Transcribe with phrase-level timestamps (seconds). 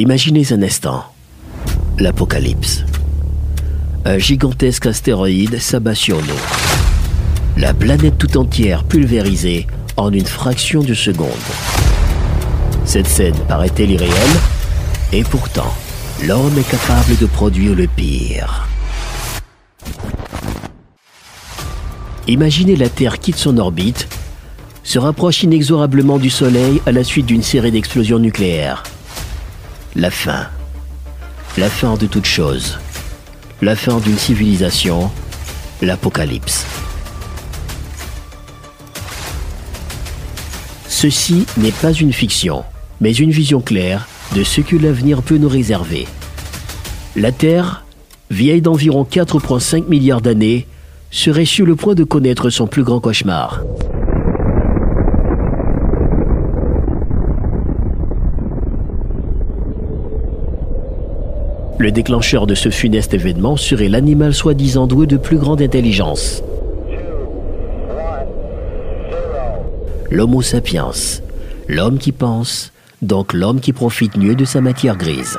[0.00, 1.04] Imaginez un instant
[1.98, 2.86] l'apocalypse.
[4.06, 6.42] Un gigantesque astéroïde s'abat sur nous.
[7.58, 9.66] La planète tout entière pulvérisée
[9.98, 11.28] en une fraction de seconde.
[12.86, 14.40] Cette scène paraît-elle irréelle?
[15.12, 15.70] Et pourtant,
[16.26, 18.66] l'homme est capable de produire le pire.
[22.26, 24.08] Imaginez la Terre quitte son orbite,
[24.82, 28.82] se rapproche inexorablement du Soleil à la suite d'une série d'explosions nucléaires.
[29.96, 30.46] La fin.
[31.58, 32.78] La fin de toute chose.
[33.60, 35.10] La fin d'une civilisation.
[35.82, 36.64] L'apocalypse.
[40.86, 42.62] Ceci n'est pas une fiction,
[43.00, 46.06] mais une vision claire de ce que l'avenir peut nous réserver.
[47.16, 47.84] La Terre,
[48.30, 50.68] vieille d'environ 4,5 milliards d'années,
[51.10, 53.62] serait sur le point de connaître son plus grand cauchemar.
[61.80, 66.42] Le déclencheur de ce funeste événement serait l'animal soi-disant doué de plus grande intelligence.
[70.10, 70.90] L'Homo sapiens,
[71.68, 75.38] l'homme qui pense, donc l'homme qui profite mieux de sa matière grise.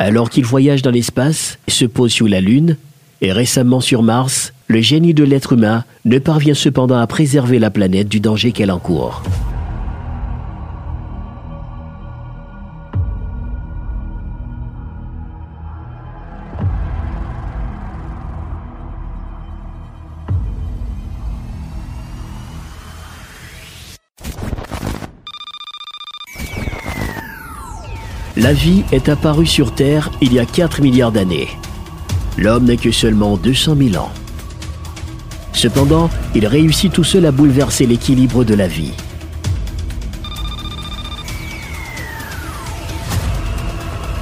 [0.00, 2.78] Alors qu'il voyage dans l'espace, se pose sur la Lune,
[3.20, 7.70] et récemment sur Mars, le génie de l'être humain ne parvient cependant à préserver la
[7.70, 9.22] planète du danger qu'elle encourt.
[28.38, 31.48] La vie est apparue sur Terre il y a 4 milliards d'années.
[32.36, 34.10] L'homme n'est que seulement 200 000 ans.
[35.54, 38.92] Cependant, il réussit tout seul à bouleverser l'équilibre de la vie.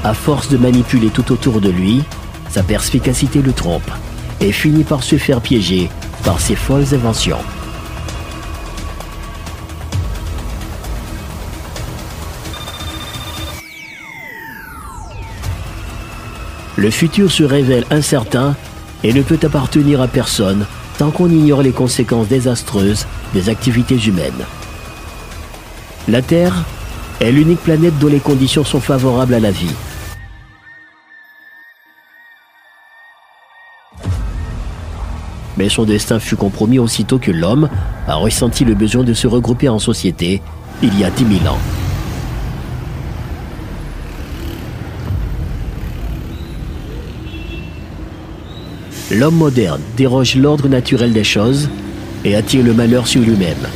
[0.05, 2.05] À force de manipuler tout autour de lui,
[2.51, 3.91] sa perspicacité le trompe
[4.41, 5.91] et finit par se faire piéger
[6.23, 7.43] par ses folles inventions.
[16.77, 18.57] Le futur se révèle incertain
[19.05, 20.67] et ne peut appartenir à personne
[20.99, 24.45] tant qu'on ignore les conséquences désastreuses des activités humaines.
[26.09, 26.65] La Terre
[27.21, 29.75] est l'unique planète dont les conditions sont favorables à la vie.
[35.57, 37.69] Mais son destin fut compromis aussitôt que l'homme
[38.09, 40.43] a ressenti le besoin de se regrouper en société
[40.83, 41.59] il y a 10 000 ans.
[49.11, 51.69] L'homme moderne déroge l'ordre naturel des choses
[52.25, 53.69] et attire le malheur sur lui-même.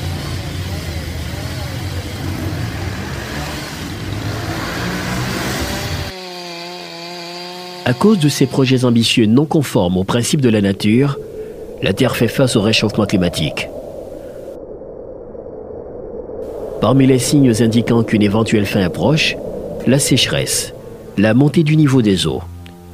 [7.84, 11.18] À cause de ses projets ambitieux non conformes aux principes de la nature,
[11.82, 13.68] la Terre fait face au réchauffement climatique.
[16.80, 19.36] Parmi les signes indiquant qu'une éventuelle fin approche,
[19.86, 20.74] la sécheresse,
[21.16, 22.42] la montée du niveau des eaux,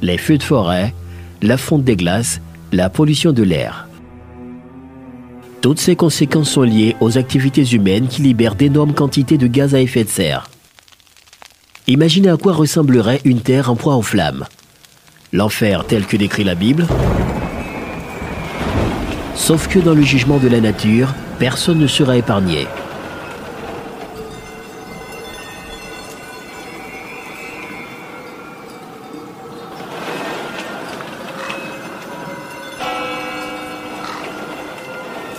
[0.01, 0.93] les feux de forêt,
[1.41, 2.41] la fonte des glaces,
[2.71, 3.87] la pollution de l'air.
[5.61, 9.81] Toutes ces conséquences sont liées aux activités humaines qui libèrent d'énormes quantités de gaz à
[9.81, 10.49] effet de serre.
[11.87, 14.45] Imaginez à quoi ressemblerait une terre en proie aux flammes.
[15.33, 16.87] L'enfer tel que décrit la Bible.
[19.35, 22.67] Sauf que dans le jugement de la nature, personne ne sera épargné.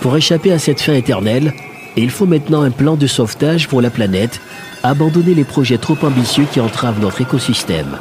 [0.07, 1.53] Pour échapper à cette fin éternelle,
[1.97, 4.39] il faut maintenant un plan de sauvetage pour la planète,
[4.81, 7.99] abandonner les projets trop ambitieux qui entravent notre écosystème.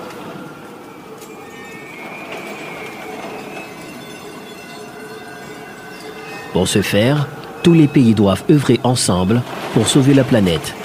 [6.53, 7.27] Pour ce faire,
[7.65, 9.43] tous les pays doivent œuvrer ensemble
[9.75, 10.77] pour sauver la planète.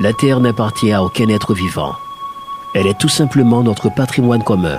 [0.00, 1.92] La Terre n'appartient à aucun être vivant.
[2.72, 4.78] Elle est tout simplement notre patrimoine commun.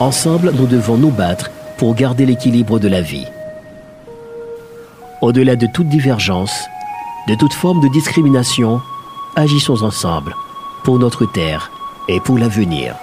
[0.00, 3.26] Ensemble, nous devons nous battre pour garder l'équilibre de la vie.
[5.22, 6.68] Au-delà de toute divergence,
[7.26, 8.82] de toute forme de discrimination,
[9.34, 10.34] agissons ensemble
[10.84, 11.70] pour notre Terre
[12.08, 12.96] et pour l'avenir.